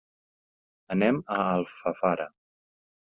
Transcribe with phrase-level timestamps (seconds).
[0.95, 2.27] Anem a Alfafara.